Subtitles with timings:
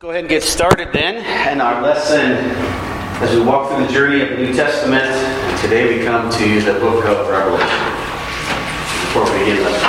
[0.00, 1.16] Go ahead and get started then.
[1.26, 2.30] And our lesson,
[3.20, 5.02] as we walk through the journey of the New Testament,
[5.60, 7.66] today we come to the book of Revelation.
[9.02, 9.82] Before we begin, let's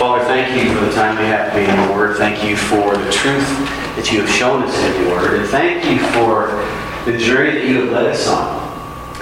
[0.00, 2.16] Father, thank you for the time we have to be in your word.
[2.16, 3.46] Thank you for the truth
[3.96, 5.40] that you have shown us in your word.
[5.40, 6.64] And thank you for
[7.04, 8.66] the journey that you have led us on.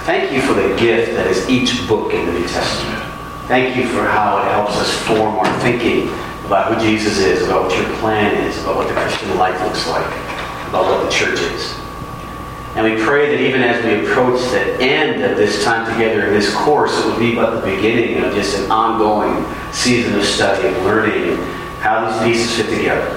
[0.05, 3.03] Thank you for the gift that is each book in the New Testament.
[3.49, 6.07] Thank you for how it helps us form our thinking
[6.47, 9.85] about who Jesus is, about what your plan is, about what the Christian life looks
[9.87, 10.07] like,
[10.69, 11.75] about what the church is.
[12.75, 16.33] And we pray that even as we approach the end of this time together in
[16.33, 20.67] this course, it will be but the beginning of just an ongoing season of study
[20.69, 21.35] and learning
[21.79, 23.09] how these pieces fit together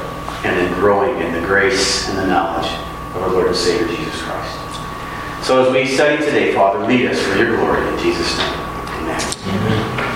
[0.44, 2.66] and then growing in the grace and the knowledge
[3.14, 5.46] of our Lord and Savior Jesus Christ.
[5.46, 8.48] So as we study today, Father, lead us for your glory in Jesus' name.
[8.48, 9.34] Amen.
[9.46, 10.09] Amen.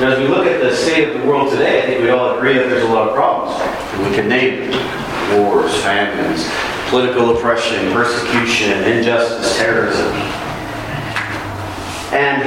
[0.00, 2.54] As we look at the state of the world today, I think we all agree
[2.54, 3.58] that there's a lot of problems.
[3.98, 5.42] We can name them.
[5.42, 6.46] Wars, famines,
[6.88, 10.06] political oppression, persecution, injustice, terrorism.
[12.14, 12.42] And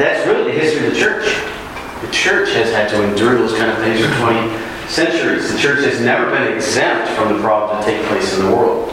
[0.00, 1.26] that's really the history of the church.
[2.00, 5.52] The church has had to endure those kind of things for 20 centuries.
[5.52, 8.88] The church has never been exempt from the problems that take place in the world.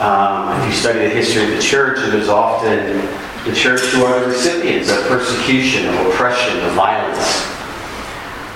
[0.00, 3.06] Um, if you study the history of the church, it is often
[3.46, 7.46] the church who are the recipients of persecution, of oppression, of violence.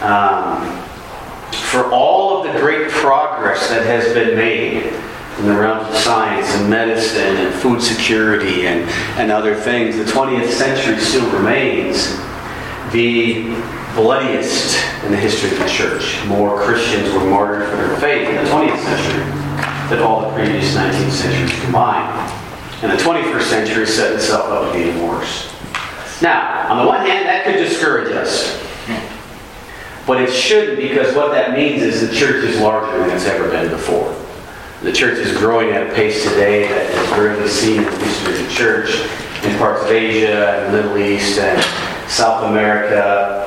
[0.03, 0.77] Um,
[1.71, 4.93] for all of the great progress that has been made
[5.39, 10.05] in the realms of science and medicine and food security and, and other things, the
[10.05, 12.17] 20th century still remains
[12.93, 13.45] the
[13.95, 16.19] bloodiest in the history of the church.
[16.27, 19.25] More Christians were martyred for their faith in the 20th century
[19.89, 22.40] than all the previous 19th centuries combined.
[22.83, 25.53] And the 21st century set itself up to be even worse.
[26.23, 28.59] Now, on the one hand, that could discourage us.
[30.07, 33.51] But it shouldn't because what that means is the church is larger than it's ever
[33.51, 34.17] been before.
[34.83, 38.41] The church is growing at a pace today that is rarely seen in the history
[38.41, 38.95] of the church
[39.45, 41.63] in parts of Asia and the Middle East and
[42.11, 43.47] South America.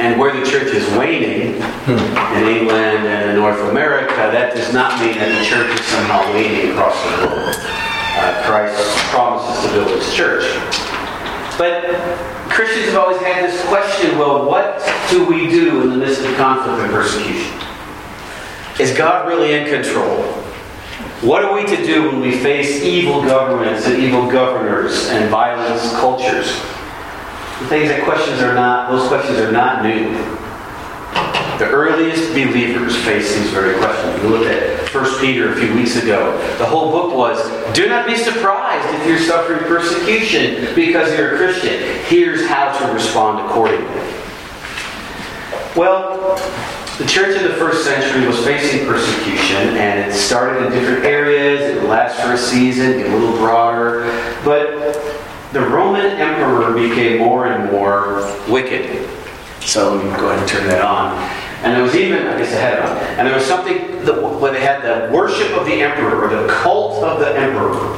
[0.00, 4.98] And where the church is waning in England and in North America, that does not
[4.98, 7.85] mean that the church is somehow waning across the globe
[8.16, 8.80] uh, Christ
[9.12, 10.44] promises to build his church.
[11.58, 11.84] But
[12.48, 16.34] Christians have always had this question well, what do we do in the midst of
[16.36, 17.52] conflict and persecution?
[18.80, 20.22] Is God really in control?
[21.22, 25.80] What are we to do when we face evil governments and evil governors and violent
[25.94, 26.48] cultures?
[27.60, 30.14] The things that questions are not, those questions are not new.
[31.58, 34.22] The earliest believers faced these very questions.
[34.22, 36.36] We looked at 1 Peter a few weeks ago.
[36.58, 37.40] The whole book was
[37.74, 41.82] do not be surprised if you're suffering persecution because you're a Christian.
[42.04, 43.86] Here's how to respond accordingly.
[45.74, 46.36] Well,
[46.98, 51.60] the church in the first century was facing persecution, and it started in different areas.
[51.62, 54.04] It would last for a season, get a little broader.
[54.44, 54.94] But
[55.54, 59.08] the Roman emperor became more and more wicked.
[59.60, 61.45] So let me go ahead and turn that on.
[61.62, 64.40] And there was even, I guess I had it on, and there was something that,
[64.40, 67.96] where they had the worship of the emperor, or the cult of the emperor.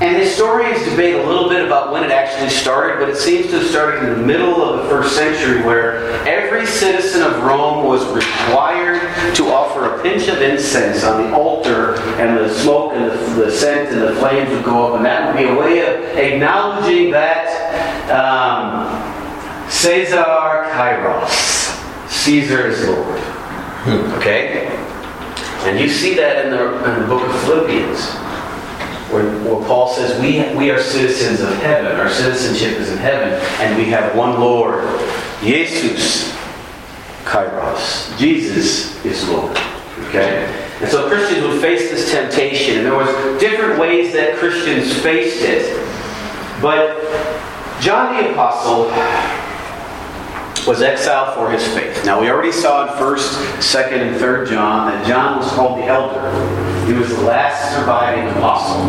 [0.00, 3.60] And historians debate a little bit about when it actually started, but it seems to
[3.60, 8.04] have started in the middle of the first century where every citizen of Rome was
[8.12, 9.00] required
[9.36, 13.50] to offer a pinch of incense on the altar, and the smoke and the, the
[13.52, 17.12] scent and the flames would go up, and that would be a way of acknowledging
[17.12, 20.24] that um, Caesar
[20.74, 21.53] Kyrios
[22.24, 23.20] Caesar is Lord.
[23.20, 24.10] Hmm.
[24.14, 24.68] Okay?
[25.68, 28.00] And you see that in the, in the book of Philippians,
[29.12, 32.00] where, where Paul says, we, we are citizens of heaven.
[32.00, 34.84] Our citizenship is in heaven, and we have one Lord,
[35.42, 36.32] Jesus
[37.24, 38.16] Kyrios.
[38.18, 39.54] Jesus is Lord.
[40.08, 40.46] Okay?
[40.80, 45.42] And so Christians would face this temptation, and there was different ways that Christians faced
[45.42, 45.76] it.
[46.62, 47.02] But
[47.82, 48.88] John the Apostle
[50.66, 52.04] was exiled for his faith.
[52.04, 55.84] Now, we already saw in 1st, 2nd, and 3rd John that John was called the
[55.84, 56.30] elder.
[56.86, 58.82] He was the last surviving apostle.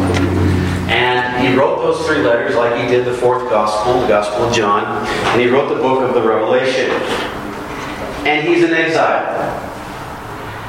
[0.89, 4.53] And he wrote those three letters like he did the fourth gospel, the Gospel of
[4.53, 4.85] John.
[5.07, 6.91] And he wrote the book of the Revelation.
[8.25, 9.73] And he's in exile.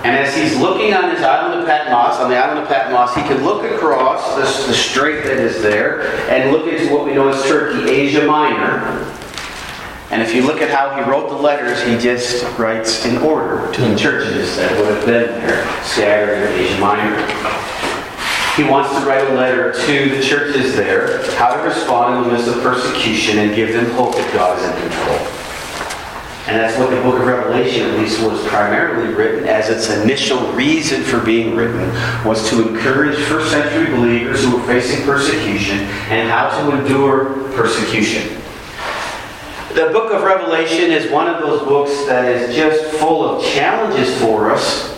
[0.04, 3.22] And as he's looking on his island of Patmos, on the island of Patmos, he
[3.22, 7.28] can look across the, the strait that is there and look into what we know
[7.28, 9.15] as Turkey, Asia Minor.
[10.10, 13.72] And if you look at how he wrote the letters, he just writes in order
[13.72, 17.16] to the churches that would have been there, scattered in Asia Minor.
[18.54, 22.36] He wants to write a letter to the churches there, how to respond in the
[22.36, 25.18] midst of persecution and give them hope that God is in control.
[26.46, 30.52] And that's what the book of Revelation, at least, was primarily written as its initial
[30.52, 31.88] reason for being written,
[32.24, 38.40] was to encourage first century believers who were facing persecution and how to endure persecution.
[39.76, 44.18] The book of Revelation is one of those books that is just full of challenges
[44.18, 44.96] for us,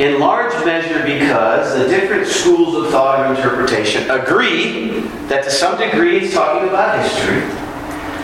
[0.00, 5.78] in large measure because the different schools of thought and interpretation agree that to some
[5.78, 7.42] degree it's talking about history,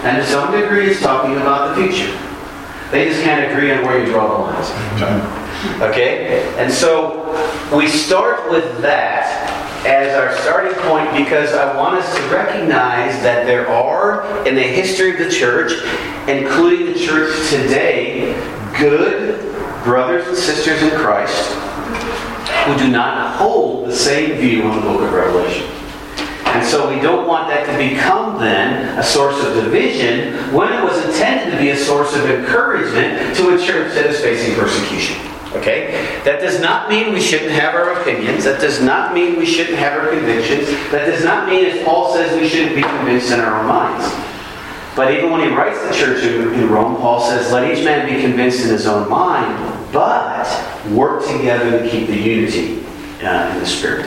[0.03, 2.19] and to some degree it's talking about the future.
[2.91, 4.67] They just can't agree on where you draw the lines.
[4.71, 5.83] Mm-hmm.
[5.85, 6.53] Okay?
[6.59, 7.23] And so
[7.73, 9.54] we start with that
[9.87, 14.63] as our starting point because I want us to recognize that there are, in the
[14.63, 15.73] history of the church,
[16.27, 18.33] including the church today,
[18.79, 19.41] good
[19.85, 21.53] brothers and sisters in Christ
[22.65, 25.67] who do not hold the same view on the book of Revelation.
[26.47, 30.83] And so we don't want that to become then a source of division when it
[30.83, 35.34] was intended to be a source of encouragement to a church that is facing persecution.
[35.55, 36.21] Okay?
[36.25, 38.45] That does not mean we shouldn't have our opinions.
[38.45, 40.69] That does not mean we shouldn't have our convictions.
[40.91, 44.05] That does not mean, as Paul says, we shouldn't be convinced in our own minds.
[44.97, 48.21] But even when he writes the church in Rome, Paul says, let each man be
[48.21, 50.47] convinced in his own mind, but
[50.91, 52.85] work together to keep the unity
[53.23, 54.07] uh, in the Spirit.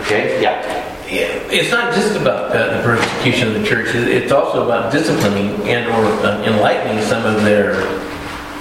[0.00, 0.42] Okay?
[0.42, 3.94] Yeah it's not just about uh, the persecution of the church.
[3.94, 7.74] It's also about disciplining and or uh, enlightening some of their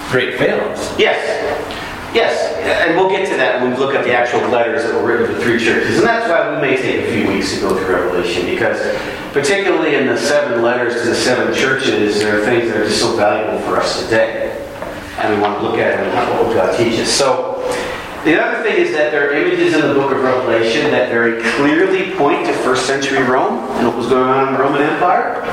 [0.09, 0.79] great failings.
[0.97, 1.68] Yes.
[2.13, 5.05] Yes, and we'll get to that when we look at the actual letters that were
[5.05, 5.99] written to the three churches.
[5.99, 8.79] And that's why we may take a few weeks to go through Revelation, because
[9.31, 12.99] particularly in the seven letters to the seven churches, there are things that are just
[12.99, 14.55] so valuable for us today.
[15.19, 17.11] And we want to look at them and what God teaches.
[17.11, 17.61] So
[18.23, 21.43] the other thing is that there are images in the book of Revelation that very
[21.53, 25.43] clearly point to first century Rome and what was going on in the Roman Empire.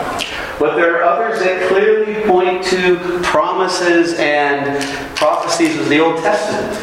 [0.59, 4.83] But there are others that clearly point to promises and
[5.15, 6.75] prophecies of the Old Testament.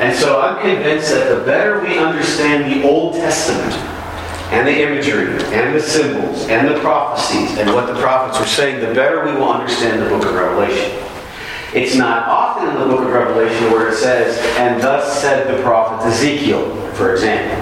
[0.00, 3.72] And so I'm convinced that the better we understand the Old Testament
[4.52, 8.80] and the imagery and the symbols and the prophecies and what the prophets were saying,
[8.80, 11.00] the better we will understand the book of Revelation.
[11.72, 15.62] It's not often in the book of Revelation where it says, and thus said the
[15.62, 17.56] prophet Ezekiel, for example.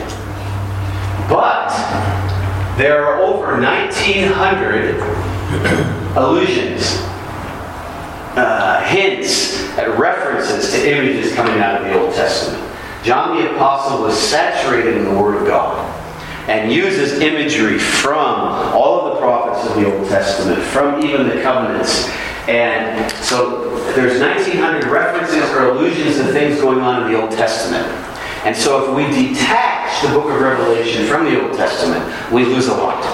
[1.29, 1.71] But
[2.77, 5.01] there are over 1,900
[6.17, 6.97] allusions,
[8.37, 12.63] uh, hints, and references to images coming out of the Old Testament.
[13.05, 15.89] John the Apostle was saturated in the Word of God
[16.49, 18.27] and uses imagery from
[18.73, 22.09] all of the prophets of the Old Testament, from even the covenants.
[22.49, 27.87] And so there's 1,900 references or allusions to things going on in the Old Testament.
[28.45, 32.67] And so if we detach the book of Revelation from the Old Testament, we lose
[32.67, 33.05] a lot.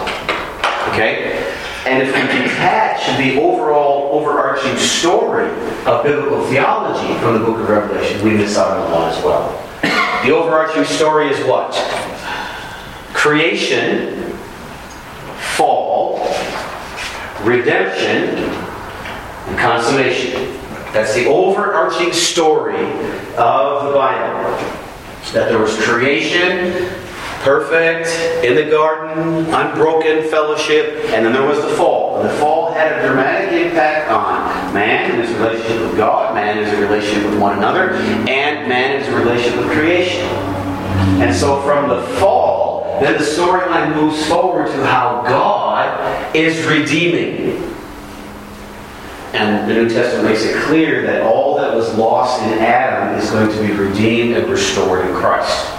[0.88, 1.54] Okay?
[1.86, 5.50] And if we detach the overall overarching story
[5.84, 9.22] of biblical theology from the book of Revelation, we miss out on a lot as
[9.22, 9.64] well.
[10.24, 11.72] The overarching story is what?
[13.12, 14.32] Creation,
[15.56, 16.18] fall,
[17.42, 18.38] redemption,
[19.46, 20.58] and consummation.
[20.92, 22.80] That's the overarching story
[23.36, 24.87] of the Bible.
[25.32, 26.90] That there was creation,
[27.42, 28.08] perfect,
[28.42, 32.18] in the garden, unbroken fellowship, and then there was the fall.
[32.18, 36.58] And the fall had a dramatic impact on man and his relationship with God, man
[36.58, 40.24] and his relationship with one another, and man and his relationship with creation.
[41.20, 47.77] And so from the fall, then the storyline moves forward to how God is redeeming
[49.34, 53.30] and the New Testament makes it clear that all that was lost in Adam is
[53.30, 55.74] going to be redeemed and restored in Christ.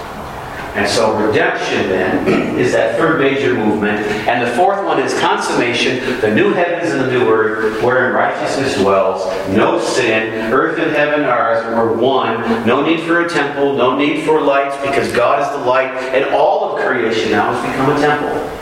[0.74, 4.06] And so redemption then is that third major movement.
[4.28, 8.76] And the fourth one is consummation, the new heavens and the new earth, wherein righteousness
[8.76, 13.96] dwells, no sin, earth and heaven are, were one, no need for a temple, no
[13.96, 17.90] need for lights, because God is the light, and all of creation now has become
[17.90, 18.59] a temple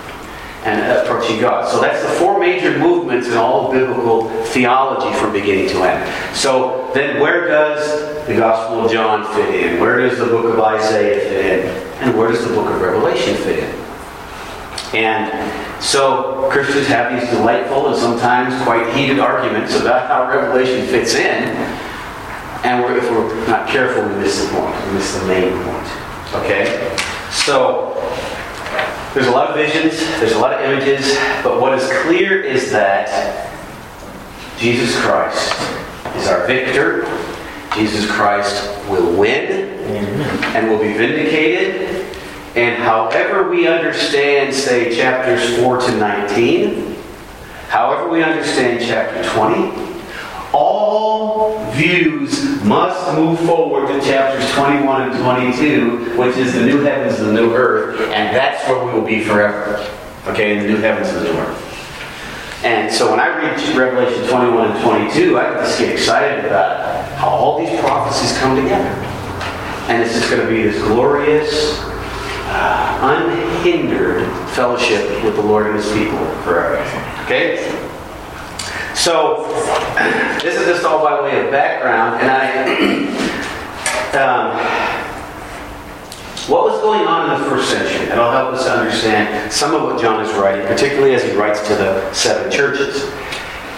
[0.64, 1.70] and approaching God.
[1.70, 6.36] So that's the four major movements in all biblical theology from beginning to end.
[6.36, 9.80] So then where does the Gospel of John fit in?
[9.80, 11.88] Where does the book of Isaiah fit in?
[12.02, 13.88] And where does the book of Revelation fit in?
[14.94, 21.14] And so Christians have these delightful and sometimes quite heated arguments about how Revelation fits
[21.14, 21.56] in.
[22.64, 24.86] And we're, if we're not careful, we miss the point.
[24.86, 25.88] We miss the main point.
[26.34, 26.96] Okay?
[27.30, 27.87] So
[29.14, 32.70] there's a lot of visions, there's a lot of images, but what is clear is
[32.72, 33.48] that
[34.58, 35.52] Jesus Christ
[36.16, 37.04] is our victor.
[37.74, 39.70] Jesus Christ will win
[40.54, 42.06] and will be vindicated.
[42.56, 46.96] And however we understand, say, chapters 4 to 19,
[47.68, 49.87] however we understand chapter 20,
[50.52, 57.20] all views must move forward to chapters 21 and 22, which is the new heavens
[57.20, 59.76] and the new earth, and that's where we will be forever.
[60.26, 61.68] Okay, in the new heavens and the new earth.
[62.64, 67.28] And so when I read Revelation 21 and 22, I just get excited about how
[67.28, 68.88] all these prophecies come together.
[69.88, 71.78] And it's just going to be this glorious,
[72.50, 76.78] uh, unhindered fellowship with the Lord and His people forever.
[77.24, 77.77] Okay?
[78.98, 79.46] So,
[80.42, 82.58] this is just all by way of background, and I.
[84.18, 84.98] um,
[86.50, 88.06] what was going on in the first century?
[88.06, 91.74] That'll help us understand some of what John is writing, particularly as he writes to
[91.76, 93.04] the seven churches.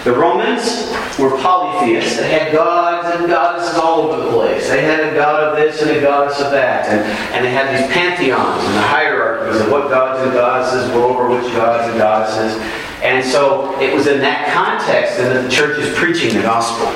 [0.05, 2.17] The Romans were polytheists.
[2.17, 4.69] They had gods and goddesses all over the place.
[4.69, 6.87] They had a god of this and a goddess of that.
[6.87, 7.01] And,
[7.35, 11.29] and they had these pantheons and the hierarchies of what gods and goddesses were over
[11.29, 12.80] which gods and goddesses.
[13.01, 16.87] And so it was in that context that the church is preaching the gospel.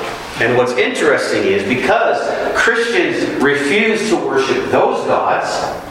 [0.44, 2.18] And what's interesting is because
[2.56, 5.82] Christians refuse to worship those gods,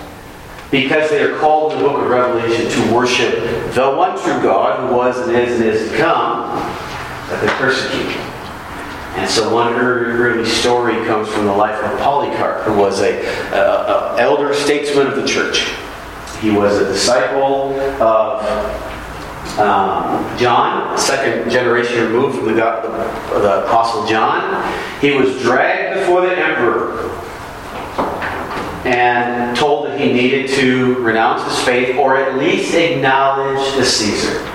[0.72, 3.42] because they are called in the book of Revelation to worship
[3.74, 6.56] the one true God who was and is and is to come,
[7.30, 8.16] that they persecute.
[9.18, 14.16] And so one early, story comes from the life of Polycarp, who was a, a,
[14.16, 15.74] a elder statesman of the church.
[16.40, 18.44] He was a disciple of
[19.60, 26.22] um, John, second generation removed from the, the, the Apostle John, he was dragged before
[26.22, 27.10] the emperor
[28.86, 34.52] and told that he needed to renounce his faith or at least acknowledge the Caesar.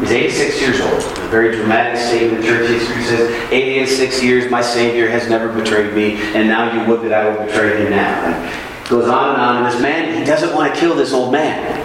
[0.00, 1.18] He's 86 years old.
[1.18, 5.94] A very dramatic statement in church history says, 86 years, my Savior has never betrayed
[5.94, 8.24] me, and now you would that I will betray him now.
[8.24, 11.32] And goes on and on, and this man, he doesn't want to kill this old
[11.32, 11.83] man.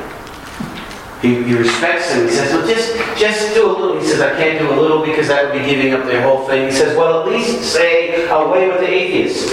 [1.21, 2.27] He, he, respects him.
[2.27, 3.99] He says, well, just, just do a little.
[3.99, 6.47] He says, I can't do a little because that would be giving up the whole
[6.47, 6.67] thing.
[6.67, 9.51] He says, well, at least say, away with the atheists.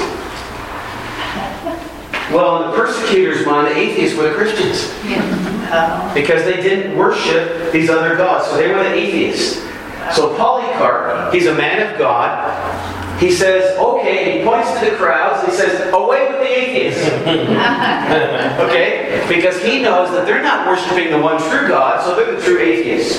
[2.33, 4.93] Well, in the persecutors' mind, the atheists were the Christians.
[6.15, 8.47] Because they didn't worship these other gods.
[8.47, 9.63] So they were the atheists.
[10.15, 12.66] So Polycarp, he's a man of God.
[13.19, 17.03] He says, okay, he points to the crowds, he says, away with the atheists.
[18.61, 19.25] okay?
[19.27, 22.59] Because he knows that they're not worshiping the one true God, so they're the true
[22.59, 23.19] atheists.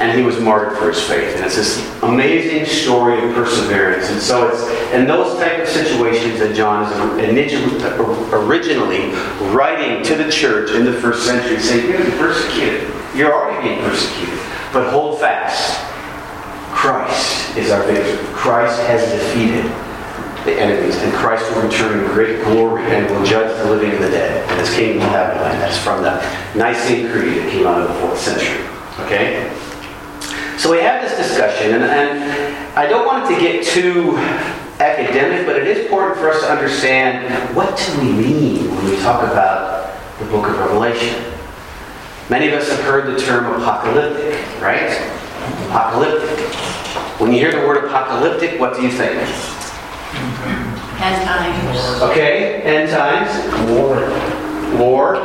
[0.00, 1.36] And he was martyred for his faith.
[1.36, 4.08] And it's this amazing story of perseverance.
[4.08, 4.62] And so it's
[4.94, 9.10] in those type of situations that John is originally
[9.52, 12.90] writing to the church in the first century, saying, you're being persecuted.
[13.14, 14.38] You're already being persecuted.
[14.72, 15.78] But hold fast
[16.72, 18.16] Christ is our victor.
[18.32, 19.64] Christ has defeated
[20.44, 24.02] the enemies, and Christ will return in great glory and will judge the living and
[24.02, 24.48] the dead.
[24.50, 25.60] And his kingdom will have no end.
[25.60, 26.20] That's from the
[26.56, 28.66] Nicene Creed that came out of the fourth century.
[29.00, 29.48] Okay?
[30.58, 34.16] So we have this discussion, and, and I don't want it to get too
[34.80, 38.96] academic, but it is important for us to understand what do we mean when we
[38.98, 41.32] talk about the book of Revelation.
[42.30, 44.90] Many of us have heard the term apocalyptic, right?
[45.68, 46.71] Apocalyptic.
[47.18, 49.12] When you hear the word apocalyptic, what do you think?
[51.00, 52.02] End times.
[52.02, 53.30] Okay, end times.
[53.70, 53.96] War.
[54.78, 55.16] War.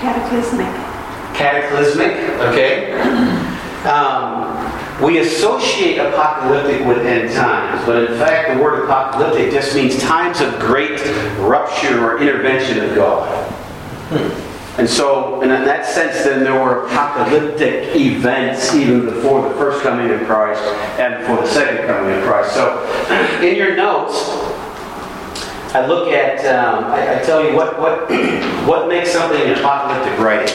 [0.00, 0.66] Cataclysmic.
[1.34, 2.16] Cataclysmic.
[2.40, 2.92] Okay.
[3.86, 4.56] Um,
[5.02, 10.40] we associate apocalyptic with end times, but in fact, the word apocalyptic just means times
[10.40, 11.00] of great
[11.38, 13.52] rupture or intervention of God.
[14.08, 14.45] Hmm.
[14.78, 20.10] And so, in that sense, then there were apocalyptic events even before the first coming
[20.10, 20.60] of Christ
[21.00, 22.52] and before the second coming of Christ.
[22.52, 22.84] So,
[23.42, 24.12] in your notes,
[25.74, 28.10] I look at, um, I, I, tell you what, what,
[28.68, 30.54] what makes something an apocalyptic writing.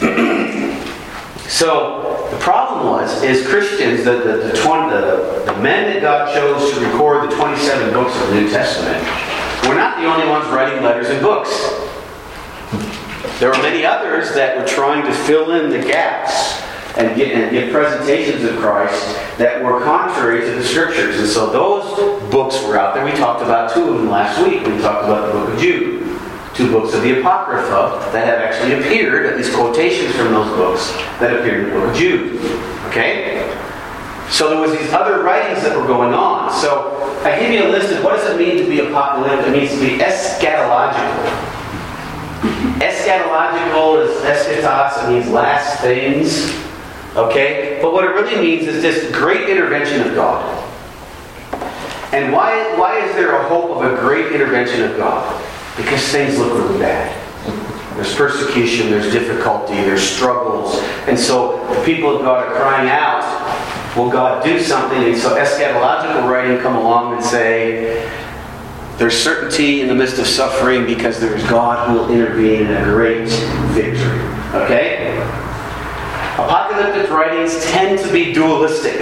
[1.48, 6.34] so, the problem was, is Christians, the, the, the, 20, the, the men that God
[6.34, 9.02] chose to record the 27 books of the New Testament,
[9.66, 11.48] were not the only ones writing letters and books.
[13.38, 16.62] There were many others that were trying to fill in the gaps
[16.96, 21.18] and, and give presentations of Christ that were contrary to the scriptures.
[21.18, 23.04] And so those books were out there.
[23.04, 24.66] We talked about two of them last week.
[24.66, 26.20] We talked about the book of Jude,
[26.54, 30.92] two books of the Apocrypha that have actually appeared, at least quotations from those books
[31.20, 32.40] that appeared in the book of Jude.
[32.88, 33.44] Okay?
[34.30, 36.52] So there was these other writings that were going on.
[36.60, 39.46] So I give you a list of what does it mean to be apocalyptic?
[39.46, 41.57] It means to be eschatological.
[42.80, 46.54] Eschatological is eschatos, it means last things.
[47.16, 47.78] Okay?
[47.82, 50.64] But what it really means is this great intervention of God.
[52.12, 55.44] And why, why is there a hope of a great intervention of God?
[55.76, 57.14] Because things look really bad.
[57.96, 60.78] There's persecution, there's difficulty, there's struggles.
[61.08, 65.02] And so the people of God are crying out, will God do something?
[65.02, 68.08] And so eschatological writing come along and say,
[68.98, 72.82] there's certainty in the midst of suffering because there's God who will intervene in a
[72.82, 73.28] great
[73.70, 74.18] victory.
[74.54, 75.16] Okay?
[76.34, 78.98] Apocalyptic writings tend to be dualistic.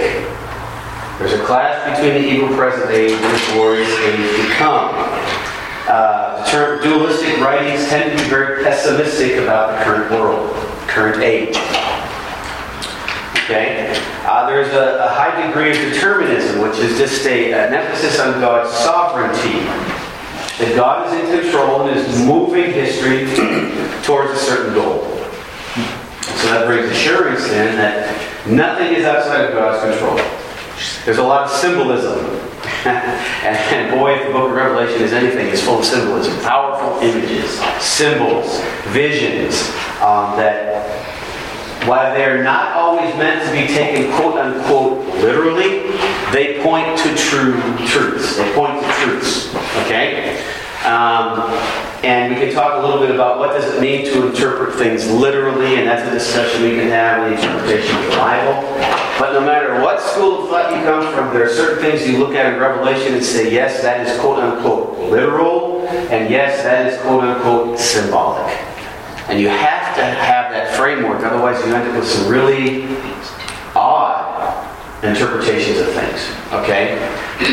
[1.17, 4.91] There's a clash between the evil present age and the glorious age to come.
[5.87, 10.55] Uh, the term dualistic writings tend to be very pessimistic about the current world,
[10.87, 11.55] current age.
[13.47, 13.97] Okay?
[14.25, 18.41] Uh, there's a, a, high degree of determinism, which is just a, an emphasis on
[18.41, 19.63] God's sovereignty.
[20.59, 23.23] That God is in control and is moving history
[24.03, 24.99] towards a certain goal.
[26.43, 28.11] So that brings assurance in that
[28.45, 30.17] nothing is outside of God's control.
[31.05, 32.19] There's a lot of symbolism.
[32.83, 36.37] and, boy, if the book of Revelation is anything, it's full of symbolism.
[36.41, 37.49] Powerful images,
[37.79, 38.59] symbols,
[38.91, 39.69] visions
[40.03, 41.16] um, that
[41.87, 45.89] while they're not always meant to be taken quote unquote literally,
[46.33, 47.55] they point to true
[47.87, 48.35] truths.
[48.35, 49.55] They point to truths.
[49.85, 50.43] Okay?
[50.83, 51.39] Um,
[52.03, 55.09] and we can talk a little bit about what does it mean to interpret things
[55.09, 58.61] literally, and that's a discussion we can have in the interpretation of the Bible.
[59.19, 62.19] But no matter what school of thought you come from, there are certain things you
[62.19, 66.85] look at in Revelation and say, yes, that is quote unquote literal, and yes, that
[66.93, 68.76] is quote unquote symbolic.
[69.29, 72.87] And you have to have that framework, otherwise you end up with some really
[73.75, 74.27] odd
[75.03, 76.31] interpretations of things.
[76.53, 76.97] Okay?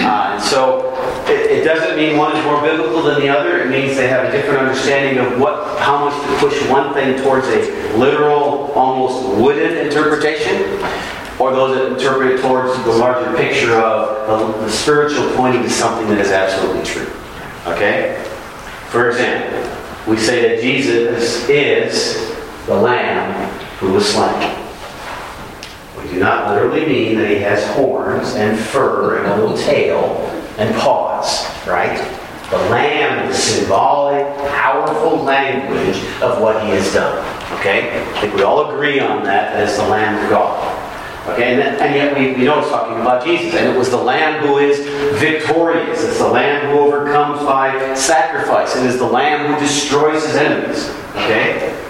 [0.00, 0.94] Uh, and so
[1.26, 3.60] it, it, doesn't mean one is more biblical than the other.
[3.60, 7.22] It means they have a different understanding of what, how much to push one thing
[7.22, 10.80] towards a literal, almost wooden interpretation,
[11.38, 15.70] or those that interpret it towards the larger picture of the, the spiritual pointing to
[15.70, 17.10] something that is absolutely true.
[17.66, 18.24] Okay?
[18.88, 19.58] For example,
[20.06, 24.54] we say that Jesus is the Lamb who was slain.
[25.96, 30.30] We do not literally mean that he has horns and fur and a little tail
[30.58, 31.96] and paws, right?
[32.50, 37.18] The Lamb is symbolic, powerful language of what he has done.
[37.58, 37.98] Okay?
[37.98, 40.83] I think we all agree on that as the Lamb of God.
[41.26, 43.54] Okay, and, then, and yet we, we know it's talking about Jesus.
[43.54, 44.80] And it was the Lamb who is
[45.18, 46.04] victorious.
[46.04, 48.76] It's the Lamb who overcomes by sacrifice.
[48.76, 50.90] It is the Lamb who destroys his enemies.
[51.16, 51.80] Okay?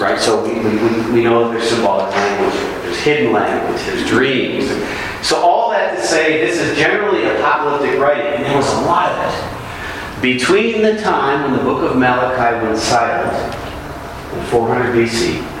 [0.00, 0.18] Right?
[0.18, 4.66] So we, we, we know that there's symbolic language, there's hidden language, there's dreams.
[5.24, 9.12] So all that to say, this is generally apocalyptic writing, and there was a lot
[9.12, 10.20] of it.
[10.20, 13.54] Between the time when the book of Malachi went silent,
[14.34, 15.53] in 400 BC,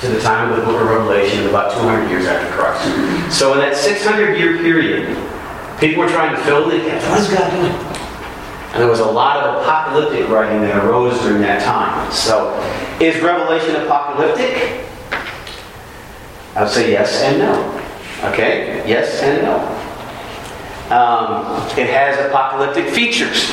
[0.00, 3.38] to the time of the book of Revelation, about 200 years after Christ.
[3.38, 5.16] So in that 600 year period,
[5.78, 7.08] people were trying to fill the gaps.
[7.08, 7.94] What is God doing?
[8.72, 12.10] And there was a lot of apocalyptic writing that arose during that time.
[12.10, 12.52] So,
[13.00, 14.84] is Revelation apocalyptic?
[16.56, 18.30] I would say yes and no.
[18.32, 18.82] Okay?
[18.88, 19.58] Yes and no.
[20.94, 23.50] Um, it has apocalyptic features.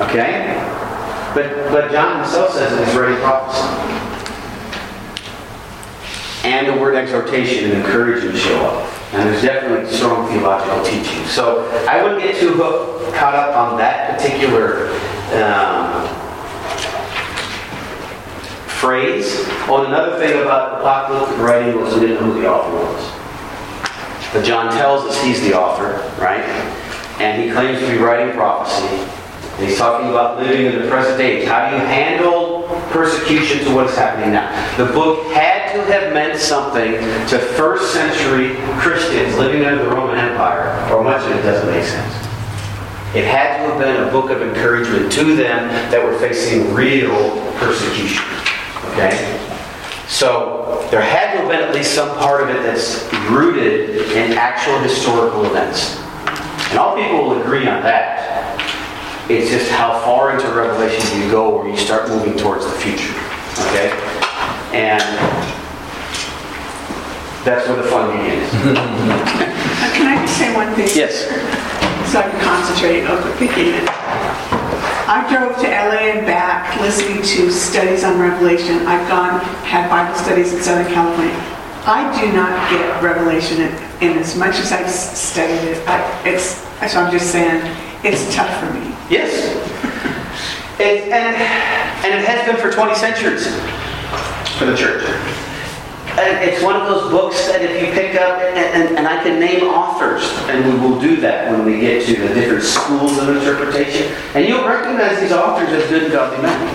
[0.00, 0.54] Okay?
[1.34, 4.09] But, but John himself says it is ready prophecy
[6.44, 8.92] and the word exhortation and encouragement show up.
[9.12, 11.24] And there's definitely strong theological teaching.
[11.26, 14.88] So I wouldn't get too hooked, caught up on that particular
[15.34, 16.06] um,
[18.66, 19.44] phrase.
[19.68, 24.32] Oh, another thing about apocalyptic writing was we didn't know who the author was.
[24.32, 26.44] But John tells us he's the author, right?
[27.20, 28.86] And he claims to be writing prophecy.
[29.58, 31.46] And he's talking about living in the present age.
[31.46, 32.49] How do you handle
[32.90, 34.48] persecution to what's happening now?
[34.76, 40.18] The book had to have meant something to first century Christians living under the Roman
[40.18, 42.14] Empire, or much of it doesn't make sense.
[43.14, 47.12] It had to have been a book of encouragement to them that were facing real
[47.56, 48.24] persecution.
[48.92, 49.40] Okay?
[50.06, 54.32] So there had to have been at least some part of it that's rooted in
[54.32, 55.98] actual historical events.
[56.70, 58.19] And all people will agree on that.
[59.30, 62.72] It's just how far into Revelation do you go where you start moving towards the
[62.72, 63.14] future.
[63.70, 63.94] Okay?
[64.74, 65.06] And
[67.46, 68.50] that's where the fun begins.
[69.80, 70.88] Uh, can I just say one thing?
[70.94, 71.30] Yes.
[72.10, 73.88] So I can concentrate on thinking it.
[75.06, 78.84] I drove to LA and back listening to studies on Revelation.
[78.84, 81.32] I've gone, had Bible studies in Southern California.
[81.86, 85.88] I do not get Revelation in, in as much as I've studied it.
[85.88, 86.56] I, it's,
[86.92, 87.62] so I'm just saying,
[88.02, 88.89] it's tough for me.
[89.10, 89.50] Yes.
[90.78, 93.44] It, and, and it has been for 20 centuries
[94.56, 95.02] for the church.
[96.14, 99.22] And it's one of those books that if you pick up, and, and, and, I
[99.22, 103.18] can name authors, and we will do that when we get to the different schools
[103.18, 106.74] of interpretation, and you'll recognize these authors as good godly men.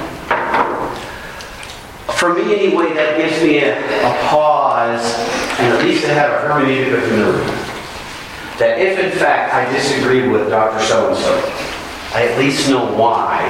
[2.15, 5.03] for me anyway, that gives me a, a pause
[5.59, 7.51] and at least to have a hermeneutic of humility.
[8.59, 10.83] That if in fact I disagree with Dr.
[10.85, 11.74] So-and-so,
[12.15, 13.43] I at least know why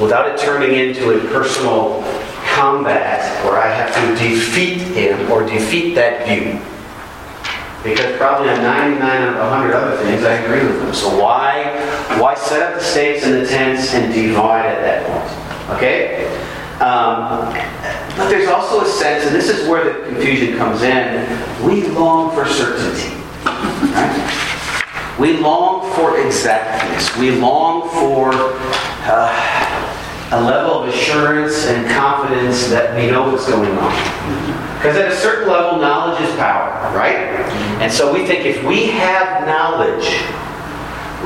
[0.00, 2.00] without it turning into a personal
[2.46, 6.58] combat where I have to defeat him or defeat that view.
[7.84, 10.94] Because probably on 99 out of 100 other things I agree with them.
[10.94, 11.64] So why,
[12.18, 15.76] why set up the stakes and the tents and divide at that point?
[15.76, 16.24] Okay?
[16.80, 17.52] Um,
[18.16, 21.28] but there's also a sense, and this is where the confusion comes in,
[21.62, 23.14] we long for certainty.
[23.44, 24.44] Right?
[25.18, 27.16] We long for exactness.
[27.16, 33.76] We long for uh, a level of assurance and confidence that we know what's going
[33.78, 34.76] on.
[34.76, 37.16] Because at a certain level, knowledge is power, right?
[37.80, 40.04] And so we think if we have knowledge,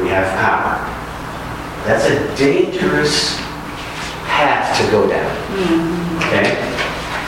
[0.00, 0.78] we have power.
[1.86, 3.36] That's a dangerous
[4.24, 5.36] path to go down.
[6.28, 6.71] Okay?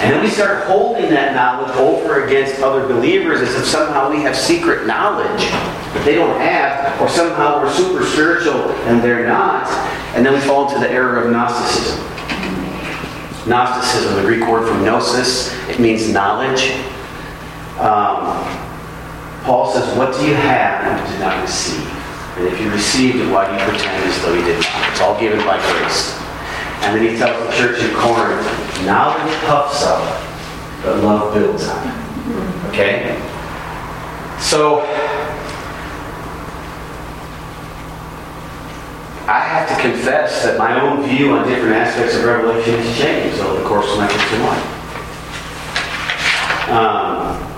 [0.00, 4.20] And then we start holding that knowledge over against other believers as if somehow we
[4.22, 5.40] have secret knowledge
[5.94, 9.68] that they don't have, or somehow we're super spiritual and they're not.
[10.14, 11.98] And then we fall into the error of Gnosticism.
[13.48, 16.72] Gnosticism, the Greek word from gnosis, it means knowledge.
[17.78, 18.42] Um,
[19.44, 21.86] Paul says, What do you have that you did not receive?
[22.36, 24.90] And if you received it, why do you pretend as though you did not?
[24.90, 26.23] It's all given by grace.
[26.84, 28.46] And then he tells the church in Corinth,
[28.84, 30.02] knowledge puffs up,
[30.82, 31.82] but love builds up.
[32.68, 33.18] Okay?
[34.38, 34.82] So,
[39.26, 43.40] I have to confess that my own view on different aspects of Revelation has changed
[43.40, 44.74] over the course of my Christian life.
[46.68, 47.54] Um,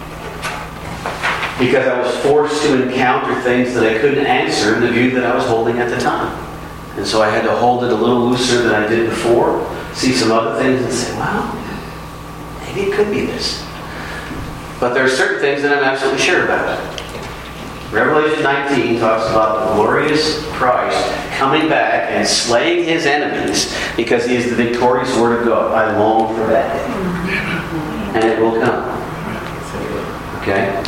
[1.58, 5.24] because I was forced to encounter things that I couldn't answer in the view that
[5.24, 6.45] I was holding at the time.
[6.96, 10.12] And so I had to hold it a little looser than I did before, see
[10.12, 11.52] some other things and say, wow,
[12.60, 13.62] maybe it could be this.
[14.80, 16.78] But there are certain things that I'm absolutely sure about.
[17.92, 24.34] Revelation 19 talks about the glorious Christ coming back and slaying his enemies because he
[24.36, 25.72] is the victorious Word of God.
[25.72, 28.18] I long for that day.
[28.18, 28.96] And it will come.
[30.42, 30.82] Okay?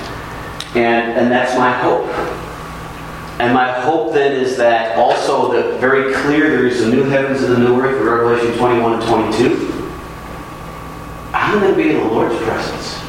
[0.75, 2.07] And, and that's my hope.
[3.39, 7.43] And my hope then is that also that very clear there is a new heavens
[7.43, 9.91] and a new earth, in Revelation 21 and 22.
[11.33, 13.01] I'm going to be in the Lord's presence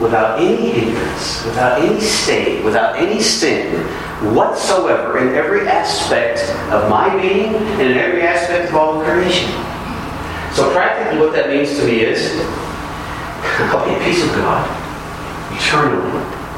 [0.00, 3.86] without any hindrance, without any stain, without any sin
[4.34, 6.40] whatsoever in every aspect
[6.72, 9.50] of my being and in every aspect of all creation.
[10.52, 12.32] So practically what that means to me is
[13.70, 14.66] I'll be a peace of God
[15.54, 16.10] eternally.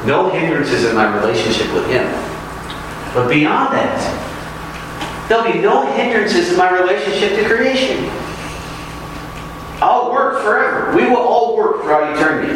[0.05, 2.28] No hindrances in my relationship with Him.
[3.13, 8.09] But beyond that, there'll be no hindrances in my relationship to creation.
[9.81, 10.95] I'll work forever.
[10.95, 12.53] We will all work throughout eternity.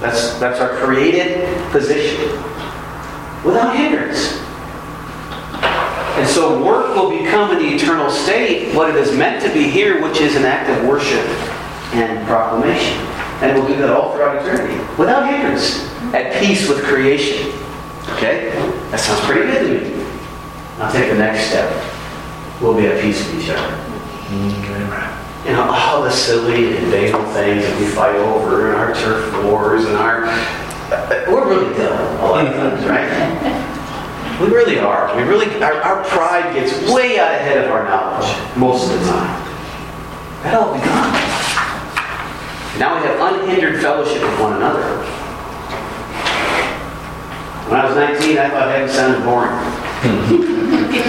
[0.00, 2.30] That's, that's our created position.
[3.44, 4.38] Without hindrance.
[6.18, 9.70] And so work will become in the eternal state what it is meant to be
[9.70, 11.24] here, which is an act of worship
[11.94, 12.98] and proclamation.
[13.40, 14.76] And we'll do that all throughout eternity.
[14.98, 15.86] Without hindrance.
[16.12, 17.52] At peace with creation.
[18.14, 18.50] Okay?
[18.90, 20.06] That sounds pretty good to me.
[20.78, 21.68] I'll take the next step.
[22.62, 23.76] We'll be at peace with each other.
[25.44, 29.44] You know, all the silly and banal things that we fight over and our turf
[29.44, 30.22] wars and our...
[31.28, 34.40] We're really dumb a lot of times, right?
[34.40, 35.14] We really are.
[35.16, 39.06] We really, our, our pride gets way out ahead of our knowledge most of the
[39.06, 39.44] time.
[40.42, 41.12] That'll be gone.
[42.78, 45.04] Now we have unhindered fellowship with one another.
[47.68, 49.52] When I was 19, I thought heaven sounded boring.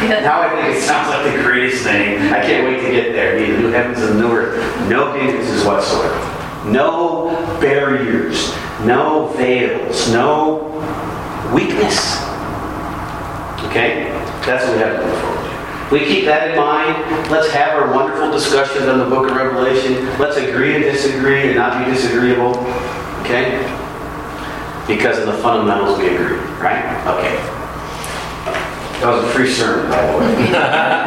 [0.00, 2.32] Now I think it sounds like the greatest thing.
[2.32, 3.38] I can't wait to get there.
[3.38, 4.56] The new heavens and new earth.
[4.88, 6.16] No hindrances whatsoever.
[6.64, 7.28] No
[7.60, 8.50] barriers.
[8.86, 10.10] No veils.
[10.10, 10.70] No
[11.54, 12.16] weakness.
[13.68, 14.08] Okay?
[14.46, 15.94] That's what we have to look forward to.
[15.94, 17.30] We keep that in mind.
[17.30, 20.06] Let's have our wonderful discussions on the book of Revelation.
[20.18, 22.56] Let's agree and disagree and not be disagreeable.
[23.20, 23.79] Okay?
[24.86, 26.84] Because of the fundamentals we agree, right?
[27.06, 27.36] Okay.
[29.00, 30.50] That was a free sermon, by the way.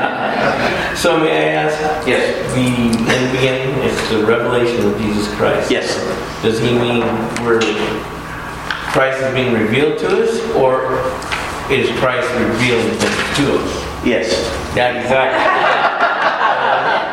[0.96, 2.38] So may I ask, Yes.
[2.54, 2.92] the, in
[3.28, 5.70] the beginning, it's the revelation of Jesus Christ.
[5.72, 5.98] Yes.
[6.42, 7.02] Does he mean
[7.44, 7.60] where
[8.94, 11.02] Christ is being revealed to us, or
[11.72, 14.06] is Christ revealing things to us?
[14.06, 14.30] Yes.
[14.76, 15.63] Yeah, exactly.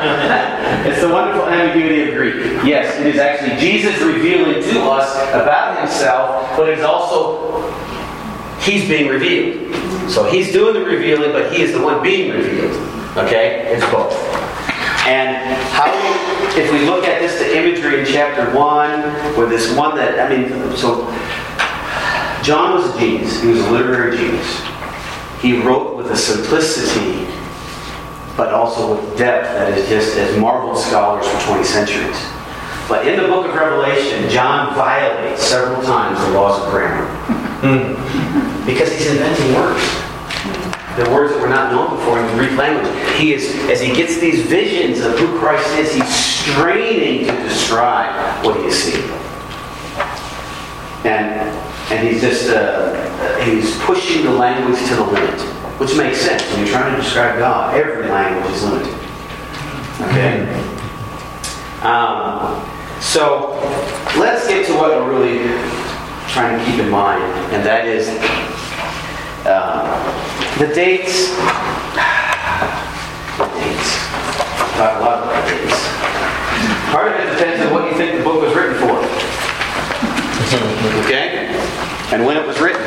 [0.81, 2.37] It's the wonderful ambiguity of Greek.
[2.65, 7.71] Yes, it is actually Jesus revealing to us about himself, but it's also
[8.61, 9.75] he's being revealed.
[10.11, 12.73] So he's doing the revealing, but he is the one being revealed.
[13.17, 13.67] Okay?
[13.75, 14.13] It's both.
[15.07, 15.37] And
[15.73, 15.91] how,
[16.57, 20.35] if we look at this, the imagery in chapter 1, with this one that, I
[20.35, 21.07] mean, so
[22.43, 23.41] John was a genius.
[23.43, 24.63] He was a literary genius.
[25.41, 27.27] He wrote with a simplicity,
[28.41, 32.17] but also with depth that is just as marveled scholars for 20 centuries.
[32.89, 37.05] But in the book of Revelation, John violates several times the laws of grammar.
[38.65, 39.85] Because he's inventing words.
[40.97, 42.89] The words that were not known before in the Greek language.
[43.19, 48.43] He is, as he gets these visions of who Christ is, he's straining to describe
[48.43, 49.11] what he is seeing.
[51.05, 51.45] And,
[51.93, 56.43] and he's just, uh, he's pushing the language to the limit, which makes sense.
[56.51, 58.95] When you're trying to describe God, every language is limited.
[60.13, 60.45] Okay?
[61.81, 62.61] Um,
[63.01, 63.57] so
[64.19, 65.49] let's get to what we're really
[66.29, 67.23] trying to keep in mind,
[67.55, 68.09] and that is
[69.47, 69.89] uh,
[70.59, 71.31] the dates.
[73.39, 73.97] The dates.
[74.77, 75.81] A lot about dates.
[76.93, 79.01] Part of it depends on what you think the book was written for.
[81.05, 81.49] Okay?
[82.13, 82.83] And when it was written.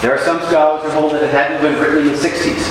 [0.00, 2.62] There are some scholars who hold that it hadn't been written in the 60s.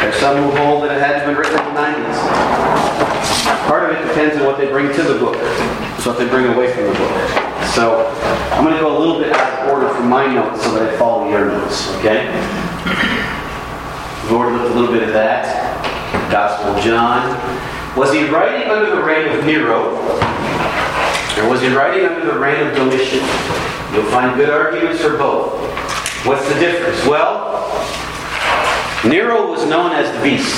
[0.00, 2.16] There are some who hold that it hadn't been written in the 90s.
[3.68, 5.36] Part of it depends on what they bring to the book.
[6.00, 7.12] so what they bring away from the book.
[7.76, 8.08] So
[8.56, 10.88] I'm going to go a little bit out of order from my notes so that
[10.88, 12.32] I follow your notes, okay?
[14.24, 16.32] We've already looked a little bit at that.
[16.32, 17.36] Gospel of John.
[17.94, 20.00] Was he writing under the reign of Nero?
[21.36, 23.20] Or was he writing under the reign of Domitian?
[23.92, 25.60] You'll find good arguments for both.
[26.24, 27.00] What's the difference?
[27.06, 27.48] Well,
[29.08, 30.52] Nero was known as the beast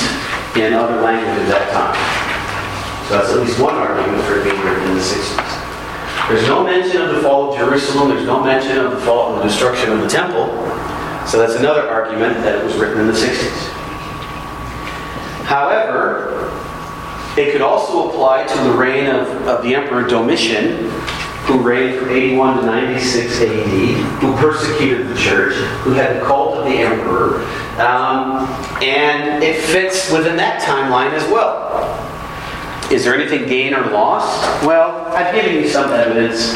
[0.56, 3.06] in other languages at that time.
[3.06, 6.28] So that's at least one argument for it being written in the 60s.
[6.28, 8.08] There's no mention of the fall of Jerusalem.
[8.08, 10.46] There's no mention of the fall and the destruction of the temple.
[11.28, 13.68] So that's another argument that it was written in the 60s.
[15.44, 16.50] However,
[17.36, 20.90] it could also apply to the reign of, of the Emperor Domitian,
[21.44, 26.58] who reigned from 81 to 96 AD, who persecuted the church, who had the cult
[26.58, 27.44] of the emperor,
[27.80, 28.46] um,
[28.82, 31.98] and it fits within that timeline as well.
[32.92, 34.64] Is there anything gained or lost?
[34.64, 36.54] Well, I've given you some evidence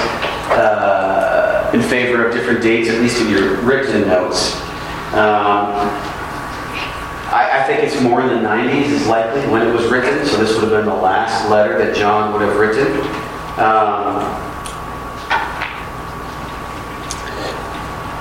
[0.51, 4.55] uh, in favor of different dates, at least in your written notes.
[5.15, 5.73] Um,
[7.29, 10.53] I, think it's more in the 90s is likely when it was written, so this
[10.55, 12.87] would have been the last letter that John would have written.
[13.59, 14.46] Um,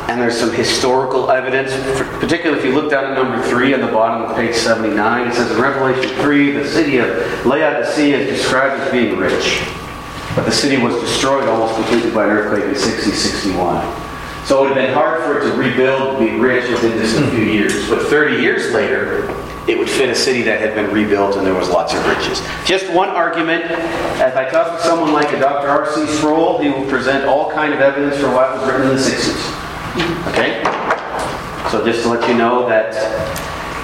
[0.08, 1.72] and there's some historical evidence,
[2.20, 5.34] particularly if you look down at number 3 on the bottom of page 79, it
[5.34, 7.08] says in Revelation 3, the city of
[7.46, 9.64] Laodicea is described as being rich,
[10.36, 13.84] but the city was destroyed almost completely by an earthquake in 6061.
[14.46, 17.28] So it would have been hard for it to rebuild, be rich within just a
[17.32, 17.90] few years.
[17.90, 19.28] But 30 years later,
[19.68, 22.40] it would fit a city that had been rebuilt and there was lots of riches.
[22.64, 23.66] Just one argument.
[23.66, 25.68] If I talk to someone like a Dr.
[25.68, 26.06] R.C.
[26.18, 29.65] Sproul, he will present all kind of evidence for what was written in the 60s.
[29.96, 30.62] Okay?
[31.72, 32.92] So just to let you know that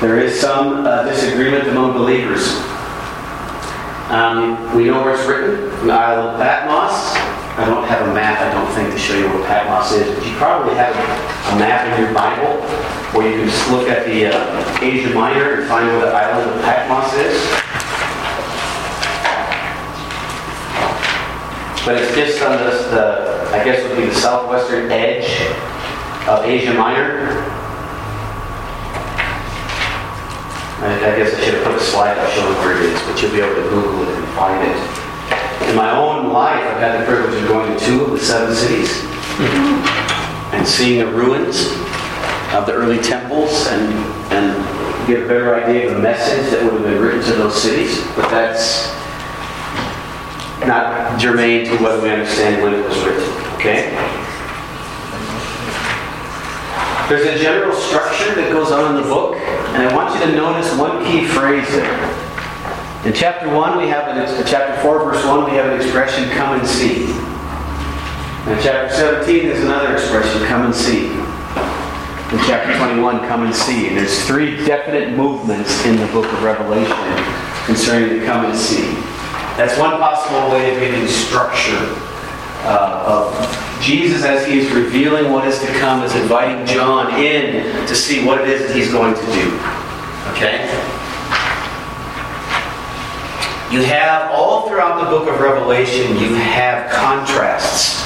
[0.01, 2.57] there is some uh, disagreement among believers.
[4.11, 7.15] Um, we know where it's written, the Isle of Patmos.
[7.57, 10.27] I don't have a map, I don't think, to show you where Patmos is, but
[10.27, 12.59] you probably have a map in your Bible
[13.15, 16.49] where you can just look at the uh, Asia Minor and find where the island
[16.51, 17.39] of Patmos is.
[21.85, 25.70] But it's just on the, I guess would be the southwestern edge
[26.27, 27.27] of Asia Minor.
[30.81, 33.21] I, I guess I should have put a slide up showing where it is, but
[33.21, 35.69] you'll be able to Google it and find it.
[35.69, 38.53] In my own life, I've had the privilege of going to two of the seven
[38.55, 38.89] cities
[40.53, 41.67] and seeing the ruins
[42.53, 43.93] of the early temples and,
[44.33, 47.61] and get a better idea of the message that would have been written to those
[47.61, 47.99] cities.
[48.15, 48.91] But that's
[50.67, 53.23] not germane to whether we understand when it was written.
[53.55, 54.20] Okay?
[57.11, 60.31] There's a general structure that goes on in the book, and I want you to
[60.31, 61.91] notice one key phrase there.
[63.05, 66.57] In chapter 1, we have an, chapter 4, verse 1, we have an expression, come
[66.57, 67.11] and see.
[68.47, 71.07] In chapter 17, there's another expression, come and see.
[72.31, 73.89] In chapter 21, come and see.
[73.89, 76.95] And there's three definite movements in the book of Revelation
[77.65, 78.87] concerning the come and see.
[79.59, 81.91] That's one possible way of giving structure
[82.63, 83.03] uh,
[83.35, 87.95] of Jesus as he is revealing what is to come, is inviting John in to
[87.95, 89.47] see what it is that he's going to do.
[90.31, 90.69] Okay?
[93.71, 98.01] You have all throughout the book of Revelation, you have contrasts.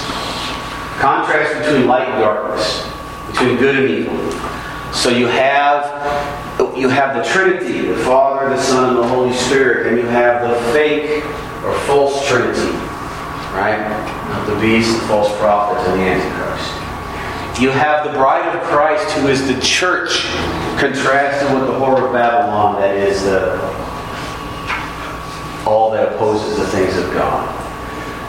[1.00, 2.88] Contrasts between light and darkness,
[3.32, 4.32] between good and evil.
[4.94, 6.36] So you have
[6.78, 10.48] you have the Trinity, the Father, the Son, and the Holy Spirit, and you have
[10.48, 11.24] the fake
[11.64, 12.72] or false Trinity,
[13.56, 13.80] right?
[14.38, 17.62] Of the beast, the false prophet, and the Antichrist.
[17.62, 20.24] You have the bride of Christ, who is the church,
[20.78, 23.56] contrasted with the whore of Babylon, that is the
[25.66, 27.62] all that opposes the things of God.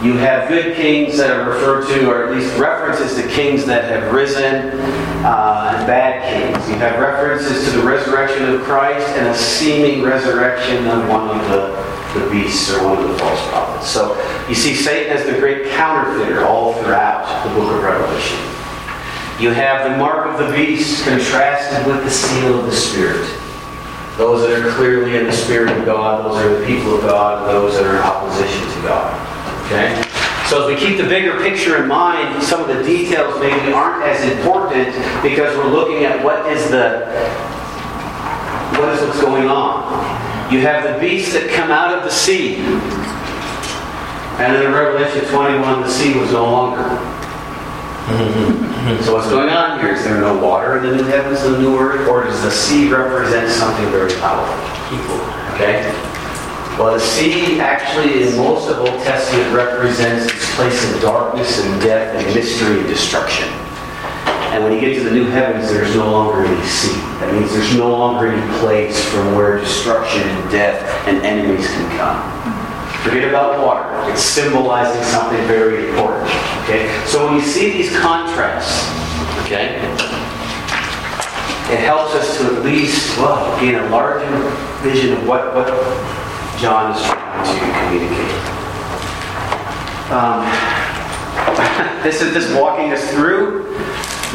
[0.03, 3.85] You have good kings that are referred to, or at least references to kings that
[3.85, 4.79] have risen,
[5.25, 6.69] uh, and bad kings.
[6.69, 11.49] You have references to the resurrection of Christ and a seeming resurrection of one of
[11.49, 13.89] the, the beasts or one of the false prophets.
[13.89, 14.17] So
[14.49, 18.39] you see Satan as the great counterfeiter all throughout the book of Revelation.
[19.41, 23.29] You have the mark of the beast contrasted with the seal of the Spirit.
[24.17, 27.47] Those that are clearly in the Spirit of God, those are the people of God,
[27.47, 29.13] those that are in opposition to God.
[29.67, 30.03] Okay?
[30.49, 34.05] So as we keep the bigger picture in mind, some of the details maybe aren't
[34.05, 37.05] as important because we're looking at what is the
[38.79, 40.26] what is what's going on.
[40.51, 42.57] You have the beasts that come out of the sea.
[44.39, 46.85] And in Revelation 21, the sea was no longer.
[49.03, 49.95] so what's going on here?
[49.95, 52.07] Is there no water in the new heavens and the new earth?
[52.07, 54.55] Or does the sea represent something very powerful?
[54.89, 55.17] People.
[55.55, 55.91] Okay?
[56.79, 61.81] Well, the sea actually in most of Old Testament represents this place of darkness and
[61.81, 63.49] death and mystery and destruction.
[64.57, 66.97] And when you get to the new heavens, there's no longer any sea.
[67.21, 71.99] That means there's no longer any place from where destruction and death and enemies can
[71.99, 72.17] come.
[73.05, 74.11] Forget about water.
[74.11, 76.31] It's symbolizing something very important.
[76.65, 76.89] Okay?
[77.05, 78.89] So when you see these contrasts,
[79.45, 79.77] okay,
[81.69, 84.25] it helps us to at least well, gain a larger
[84.81, 85.69] vision of what, what
[86.59, 88.33] John is trying to communicate.
[90.09, 90.49] Um,
[92.03, 93.76] this is just walking us through.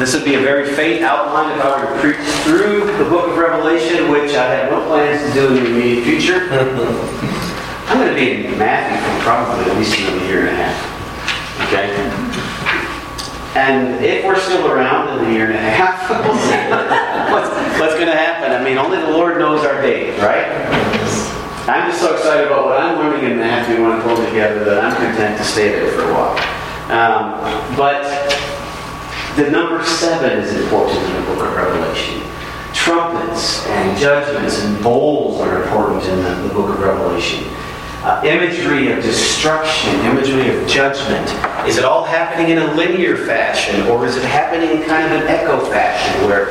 [0.02, 3.30] This would be a very faint outline if I were to preach through the book
[3.30, 6.48] of Revelation, which I have no plans to do in the immediate future.
[7.86, 11.68] I'm going to be in Matthew for probably at least another year and a half.
[11.68, 11.94] Okay?
[13.54, 17.94] And if we're still around in a year and a half, we'll see what's, what's
[17.94, 18.50] going to happen.
[18.50, 20.50] I mean, only the Lord knows our date, right?
[21.70, 24.84] I'm just so excited about what I'm learning in Matthew when I pull together that
[24.84, 26.34] I'm content to stay there for a while.
[26.90, 28.02] Um, but
[29.36, 32.22] the number seven is important in the book of Revelation.
[32.74, 37.44] Trumpets and judgments and bowls are important in the, the book of Revelation
[38.02, 41.28] uh, imagery of destruction, imagery of judgment?
[41.68, 45.20] Is it all happening in a linear fashion, or is it happening in kind of
[45.20, 46.46] an echo fashion where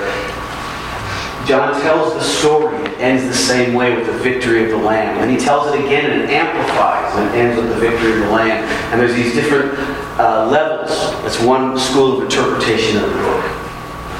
[1.46, 5.18] John tells the story, it ends the same way with the victory of the Lamb.
[5.18, 8.30] And he tells it again and amplifies and it ends with the victory of the
[8.30, 8.64] Lamb.
[8.92, 9.74] And there's these different
[10.22, 10.90] uh, levels.
[11.24, 13.46] That's one school of interpretation of the book.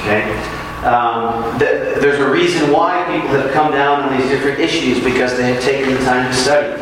[0.02, 0.26] Okay?
[0.82, 5.38] Um, th- there's a reason why people have come down on these different issues because
[5.38, 6.74] they have taken the time to study.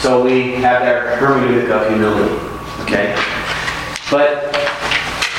[0.00, 2.34] So we have our hermeneutic of humility.
[2.82, 3.14] Okay?
[4.10, 4.50] But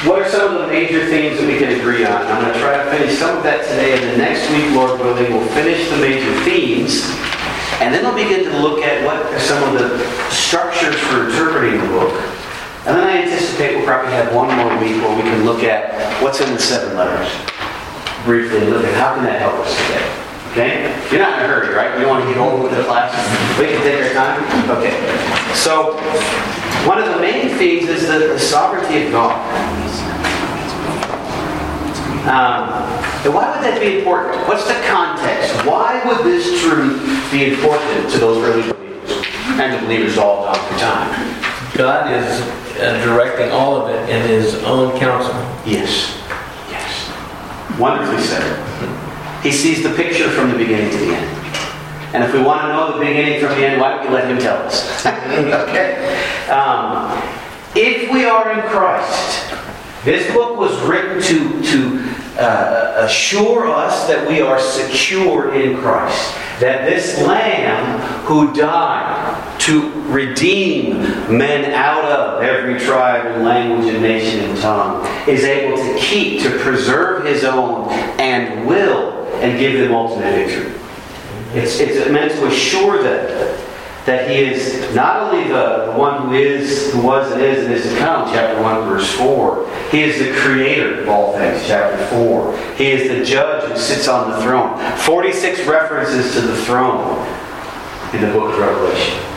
[0.08, 2.16] what are some of the major themes that we can agree on?
[2.16, 5.00] I'm going to try to finish some of that today, and the next week, Lord
[5.02, 7.04] willing, we'll finish the major themes,
[7.84, 10.00] and then we'll begin to look at what are some of the
[10.32, 12.35] structures for interpreting the book.
[12.86, 16.22] And then I anticipate we'll probably have one more week where we can look at
[16.22, 17.34] what's in the seven letters.
[18.26, 20.06] Briefly look at how can that help us today.
[20.52, 21.10] Okay?
[21.10, 21.98] You're not in a hurry, right?
[21.98, 23.10] You don't want to get over with the class?
[23.58, 24.70] We can take our time?
[24.78, 24.94] Okay.
[25.56, 25.98] So,
[26.88, 29.34] one of the main themes is the, the sovereignty of God.
[32.30, 32.70] Um,
[33.26, 34.48] and why would that be important?
[34.48, 35.54] What's the context?
[35.66, 39.26] Why would this truth be important to those early believers
[39.58, 41.45] and the believers all down through time?
[41.76, 42.42] God is
[42.80, 45.34] uh, directing all of it in His own counsel.
[45.70, 46.16] Yes.
[46.70, 47.80] Yes.
[47.80, 49.44] Wonderfully said.
[49.44, 51.46] He sees the picture from the beginning to the end.
[52.16, 54.32] And if we want to know the beginning from the end, why don't we let
[54.32, 55.06] him tell us?
[55.06, 56.48] okay?
[56.50, 57.22] Um,
[57.76, 59.54] if we are in Christ,
[60.06, 66.34] this book was written to, to uh, assure us that we are secure in Christ.
[66.62, 71.00] That this Lamb who died to redeem
[71.36, 76.42] men out of every tribe and language and nation and tongue is able to keep,
[76.44, 77.90] to preserve his own,
[78.20, 80.74] and will and give them ultimate victory.
[81.54, 83.62] It's, it's meant to assure them
[84.06, 87.74] that he is not only the, the one who is, who was and is and
[87.74, 89.68] is to come, chapter 1, verse 4.
[89.90, 92.76] He is the creator of all things, chapter 4.
[92.76, 94.78] He is the judge who sits on the throne.
[95.00, 97.18] 46 references to the throne
[98.14, 99.35] in the book of Revelation.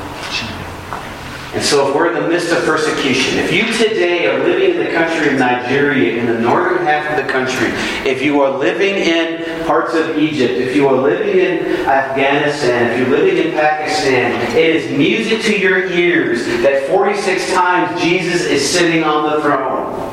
[1.55, 4.85] And so if we're in the midst of persecution, if you today are living in
[4.85, 7.69] the country of Nigeria, in the northern half of the country,
[8.09, 12.99] if you are living in parts of Egypt, if you are living in Afghanistan, if
[12.99, 18.69] you're living in Pakistan, it is music to your ears that 46 times Jesus is
[18.69, 20.13] sitting on the throne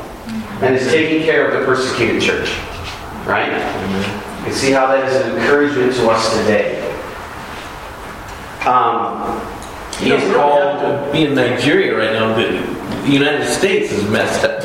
[0.62, 2.48] and is taking care of the persecuted church.
[3.26, 3.52] Right?
[4.38, 6.80] You can see how that is an encouragement to us today.
[8.64, 9.55] Um,
[9.98, 10.80] he is called.
[10.80, 14.62] to be in Nigeria right now, but the United States is messed up.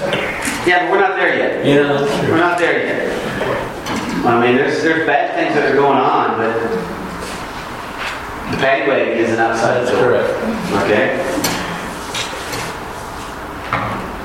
[0.68, 1.66] Yeah, but we're not there yet.
[1.66, 4.26] Yeah, that's We're not there yet.
[4.26, 6.54] I mean, there's there's bad things that are going on, but
[8.52, 10.22] the paddy wagon isn't outside That's the door.
[10.22, 10.84] correct.
[10.84, 11.18] Okay?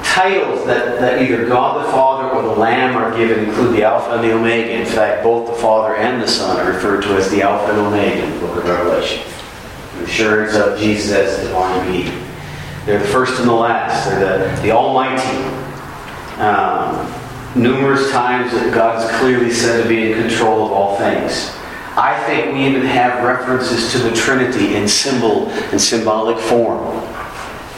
[0.04, 4.12] Titles that, that either God the Father or the Lamb are given include the Alpha
[4.12, 4.70] and the Omega.
[4.72, 7.80] In fact, both the Father and the Son are referred to as the Alpha and
[7.80, 9.22] Omega in the book of Revelation.
[10.06, 12.22] Assurance of Jesus as divine being.
[12.84, 14.08] They're the first and the last.
[14.08, 15.36] They're the, the Almighty.
[16.40, 17.12] Um,
[17.60, 21.52] numerous times that God clearly said to be in control of all things.
[21.96, 27.02] I think we even have references to the Trinity in symbol and symbolic form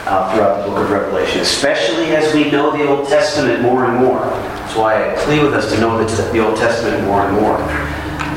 [0.05, 3.95] uh, throughout the book of Revelation, especially as we know the Old Testament more and
[4.03, 4.19] more.
[4.19, 7.57] That's why I plead with us to know the, the Old Testament more and more.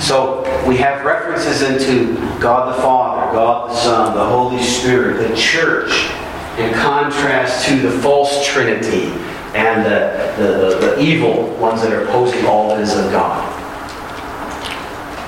[0.02, 5.36] So we have references into God the Father, God the Son, the Holy Spirit, the
[5.36, 6.10] church,
[6.58, 9.12] in contrast to the false Trinity
[9.54, 13.48] and the, the, the, the evil ones that are opposing all that is of God.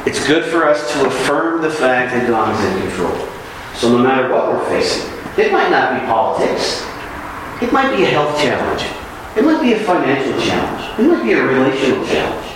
[0.09, 3.29] It's good for us to affirm the fact that God is in control.
[3.75, 5.09] So no matter what we're facing,
[5.39, 6.85] it might not be politics.
[7.62, 8.83] It might be a health challenge.
[9.37, 10.99] It might be a financial challenge.
[10.99, 12.51] It might be a relational challenge.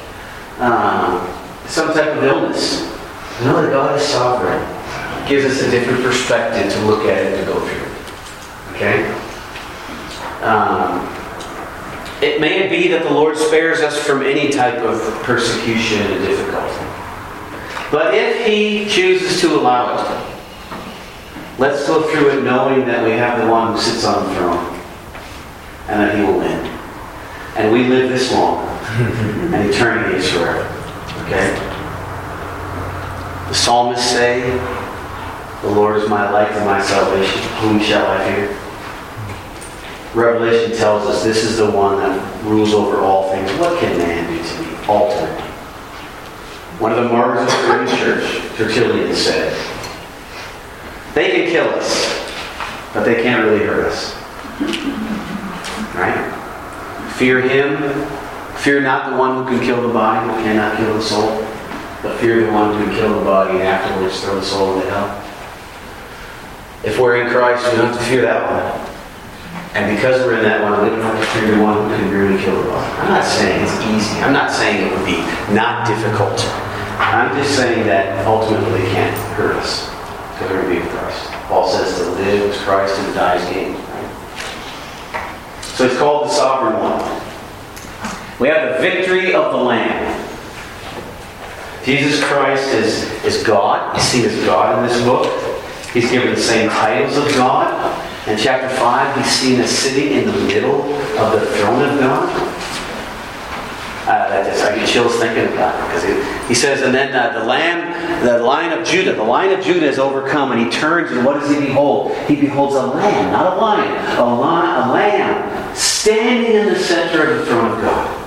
[0.59, 1.38] Um,
[1.69, 2.83] some type of illness.
[3.45, 4.59] Know that God is sovereign.
[5.29, 8.75] Gives us a different perspective to look at it to go through.
[8.75, 9.05] Okay?
[10.43, 11.07] Um,
[12.23, 16.85] it may be that the Lord spares us from any type of persecution and difficulty.
[17.93, 20.41] But if He chooses to allow it,
[21.59, 24.81] let's go through it knowing that we have the one who sits on the throne
[25.89, 26.67] and that He will win.
[27.57, 28.67] And we live this long,
[29.55, 30.78] and eternity is forever.
[31.29, 31.53] Okay?
[33.49, 34.41] The psalmists say,
[35.61, 37.43] The Lord is my light and my salvation.
[37.61, 38.57] Whom shall I fear?
[40.15, 43.51] Revelation tells us this is the one that rules over all things.
[43.61, 44.77] What can man do to me?
[44.89, 45.43] Ultimately.
[46.79, 49.53] One of the martyrs of the early church, Tertullian, said,
[51.13, 52.33] They can kill us,
[52.95, 54.15] but they can't really hurt us.
[55.95, 57.13] Right?
[57.19, 58.18] Fear him.
[58.69, 61.41] Fear not the one who can kill the body, who cannot kill the soul,
[62.03, 64.91] but fear the one who can kill the body and afterwards throw the soul into
[64.91, 65.09] hell.
[66.85, 68.69] If we're in Christ, we don't have to fear that one.
[69.73, 72.13] And because we're in that one, we don't have to fear the one who can
[72.13, 72.93] really kill the body.
[73.01, 74.21] I'm not saying it's easy.
[74.21, 75.17] I'm not saying it would be
[75.57, 76.37] not difficult.
[77.01, 79.89] I'm just saying that ultimately it can't hurt us
[80.37, 81.25] because we're going to be with Christ.
[81.49, 83.73] Paul says to live is Christ and to die is gain.
[83.73, 84.13] Right?
[85.73, 87.18] So it's called the sovereign one.
[88.41, 90.15] We have the victory of the Lamb.
[91.85, 93.97] Jesus Christ is, is God.
[93.97, 95.27] He's seen as God in this book.
[95.93, 98.07] He's given the same titles of God.
[98.29, 100.83] In chapter 5, he's seen as sitting in the middle
[101.19, 102.29] of the throne of God.
[104.03, 107.15] Uh, that just, I get chills thinking about it because he, he says, and then
[107.15, 110.71] uh, the lamb, the lion of Judah, the lion of Judah is overcome, and he
[110.71, 112.17] turns, and what does he behold?
[112.27, 117.33] He beholds a lamb, not a lion, a, li- a lamb standing in the center
[117.33, 118.18] of the throne of God.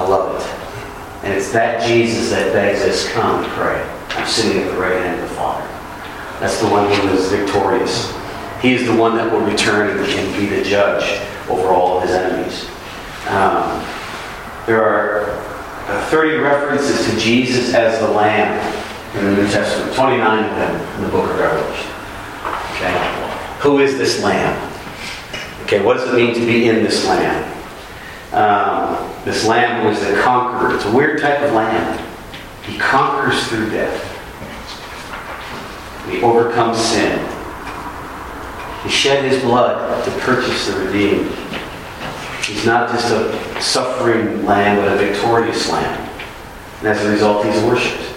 [0.00, 1.26] I love it.
[1.26, 3.82] And it's that Jesus that begs us, come pray.
[4.16, 5.66] I'm sitting at the right hand of the Father.
[6.40, 8.10] That's the one who is victorious.
[8.62, 11.20] He is the one that will return and be the judge
[11.50, 12.64] over all of his enemies.
[13.28, 13.84] Um,
[14.64, 15.36] there are
[15.86, 18.56] uh, 30 references to Jesus as the Lamb
[19.18, 21.90] in the New Testament, 29 of them in the book of Revelation.
[22.72, 23.58] Okay?
[23.60, 24.56] Who is this Lamb?
[25.64, 27.49] Okay, what does it mean to be in this Lamb?
[28.32, 30.76] Um, this Lamb was the conqueror.
[30.76, 32.06] It's a weird type of Lamb.
[32.62, 34.06] He conquers through death.
[36.08, 37.18] He overcomes sin.
[38.84, 41.30] He shed his blood to purchase the redeemed.
[42.44, 46.08] He's not just a suffering lamb, but a victorious lamb.
[46.78, 48.14] And as a result, he's worshipped.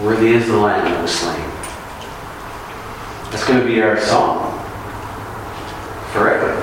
[0.00, 1.38] Worthy is the lamb that was slain.
[3.30, 4.58] That's going to be our song
[6.12, 6.59] forever.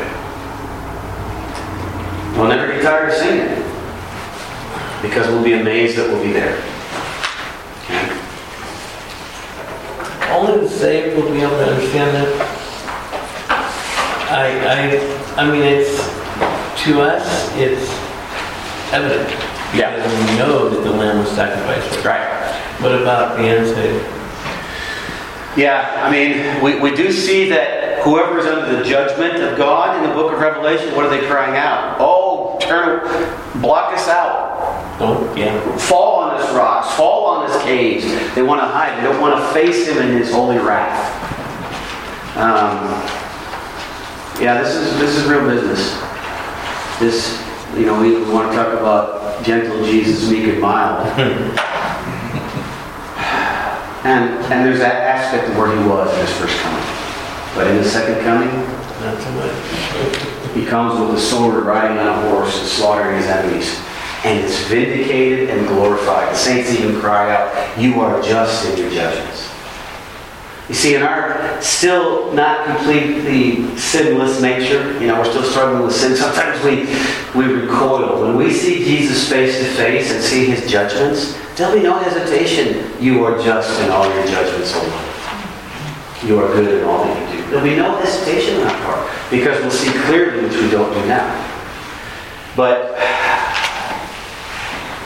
[2.38, 6.55] We'll never get tired of singing it because we'll be amazed that we'll be there.
[7.83, 8.13] Okay?
[10.31, 12.29] Only the saved will be able to understand that?
[14.29, 15.97] I, I, I mean, it's,
[16.83, 17.89] to us, it's
[18.93, 19.31] evident.
[19.73, 19.95] Yeah.
[19.95, 22.05] Because we know that the lamb was sacrificed.
[22.05, 22.38] Right.
[22.81, 24.05] What about the unsaved?
[25.57, 29.97] Yeah, I mean, we, we do see that whoever is under the judgment of God
[29.97, 31.97] in the book of Revelation, what are they crying out?
[31.99, 32.26] Oh,
[32.68, 33.01] turn,
[33.61, 34.47] block us out.
[34.99, 35.78] Oh, yeah.
[35.78, 38.03] Fall on us rocks, fall on us caves.
[38.36, 38.97] They want to hide.
[38.97, 41.13] They don't want to face him in his holy wrath.
[42.36, 42.88] Um,
[44.41, 45.99] yeah, this is this is real business.
[46.99, 47.43] This,
[47.76, 51.07] you know, we, we want to talk about gentle Jesus, meek and mild.
[54.05, 56.84] and and there's that aspect of where he was in his first coming.
[57.55, 58.49] But in the second coming,
[59.00, 60.54] Not so much.
[60.56, 63.80] he comes with a sword, riding on a horse, and slaughtering his enemies.
[64.24, 66.34] And it's vindicated and glorified.
[66.34, 69.48] The saints even cry out, You are just in your judgments.
[70.68, 75.95] You see, in our still not completely sinless nature, you know, we're still struggling with
[75.95, 76.16] sin.
[76.16, 76.86] Sometimes we,
[77.39, 78.22] we recoil.
[78.24, 82.91] When we see Jesus face to face and see his judgments, there'll be no hesitation.
[83.02, 85.16] You are just in all your judgments, O Lord.
[86.26, 87.49] You are good in all that you do.
[87.49, 91.05] There'll be no hesitation on our part because we'll see clearly, which we don't do
[91.07, 91.30] now.
[92.55, 92.97] But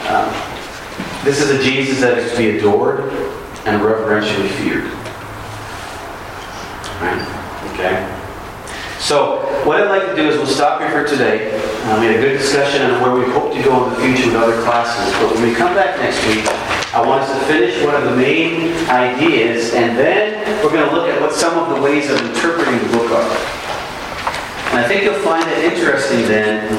[0.08, 0.32] um,
[1.24, 3.12] this is a Jesus that is to be adored
[3.66, 4.84] and reverentially feared.
[7.00, 7.20] Right?
[7.74, 8.18] Okay?
[8.98, 11.52] So, what I'd like to do is we'll stop here for today.
[11.84, 14.28] Uh, we had a good discussion on where we hope to go in the future
[14.28, 15.12] with other classes.
[15.20, 16.46] But when we come back next week,
[16.94, 20.94] I want us to finish one of the main ideas, and then we're going to
[20.94, 23.36] look at what some of the ways of interpreting the book are.
[24.70, 26.70] And I think you'll find it interesting then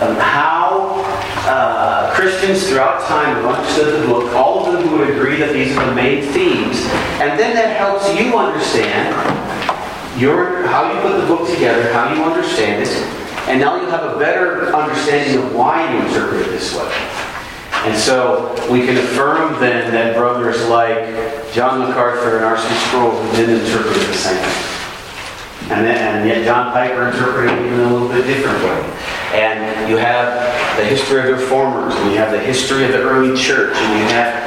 [0.00, 1.02] um, how
[1.44, 5.76] uh, Christians throughout time have understood the book, all of them would agree that these
[5.76, 6.86] are the main themes,
[7.18, 9.10] and then that helps you understand
[10.18, 12.88] your, how you put the book together, how you understand it,
[13.48, 17.31] and now you'll have a better understanding of why you interpret it this way.
[17.84, 22.68] And so we can affirm then that brothers like John MacArthur and R.C.
[22.86, 24.72] Sproul who didn't interpret it the same way.
[25.74, 28.80] And, then, and yet John Piper interpreted it in a little bit different way.
[29.34, 33.02] And you have the history of the reformers, and you have the history of the
[33.02, 34.42] early church, and you have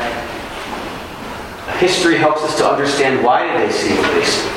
[1.80, 4.50] history helps us to understand why did they see what they see.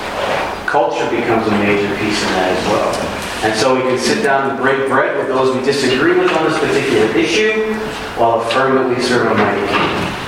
[0.66, 3.17] Culture becomes a major piece in that as well.
[3.42, 6.50] And so we can sit down and break bread with those we disagree with on
[6.50, 7.72] this particular issue
[8.18, 10.18] while affirming that we serve a mighty king.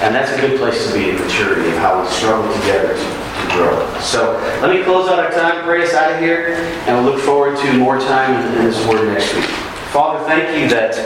[0.00, 3.26] And that's a good place to be in maturity of how we struggle together to,
[3.52, 4.00] grow.
[4.00, 6.54] So let me close out our time, pray us out of here,
[6.86, 9.44] and we'll look forward to more time in, in this word next week.
[9.92, 10.96] Father, thank you that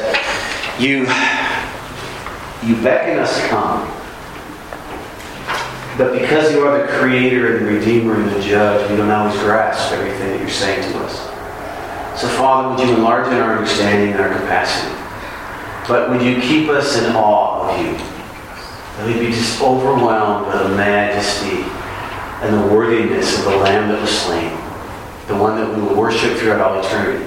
[0.80, 1.00] you,
[2.66, 3.99] you beckon us to come.
[5.98, 9.38] But because you are the creator and the redeemer and the judge, we don't always
[9.40, 11.30] grasp everything that you're saying to us.
[12.20, 14.94] So, Father, would you enlarge in our understanding and our capacity?
[15.88, 17.92] But would you keep us in awe of you?
[17.94, 21.64] That we'd be just overwhelmed by the majesty
[22.42, 24.50] and the worthiness of the Lamb that was slain,
[25.28, 27.24] the one that we will worship throughout all eternity.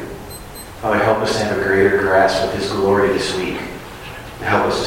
[0.82, 3.58] Father, help us to have a greater grasp of his glory this week.
[4.42, 4.82] Help us to